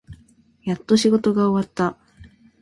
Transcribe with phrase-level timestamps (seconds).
[0.63, 1.95] やっと仕事が終わった。